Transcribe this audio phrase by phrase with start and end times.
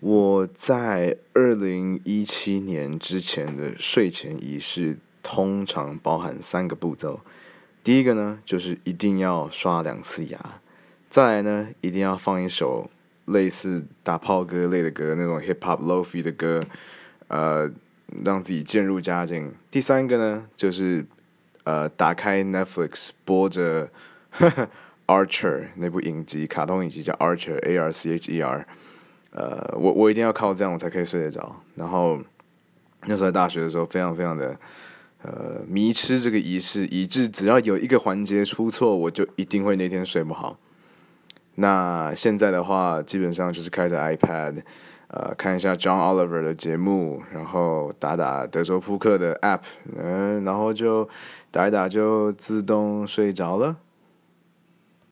[0.00, 7.20] 我在二零一七年之前的睡前仪式，通常包含三个步骤。
[7.82, 10.38] 第一个呢，就是一定要刷两次牙；
[11.08, 12.90] 再来呢，一定要放一首
[13.24, 16.62] 类似打炮歌类的歌，那种 hip hop lofi 的歌，
[17.28, 17.70] 呃，
[18.22, 19.54] 让自己渐入佳境。
[19.70, 21.06] 第三个呢，就是
[21.64, 23.88] 呃，打开 Netflix 播着
[25.06, 28.66] Archer 那部影集，卡通影集叫 Archer，A R C H E R。
[29.36, 31.54] 呃，我我一定要靠这样我才可以睡得着。
[31.74, 32.18] 然后
[33.02, 34.56] 那时候在大学的时候，非常非常的
[35.22, 40.56] 呃迷痴这个仪式，以致只要有一个环节出错，我就一定会那天睡不好。
[41.56, 44.62] 那现在的话，基本上就是开着 iPad，
[45.08, 49.60] 呃，看一下 John Oliver 的节目，然后打打德州扑克的 App，
[49.98, 51.06] 嗯，然后就
[51.50, 53.76] 打一打就自动睡着了。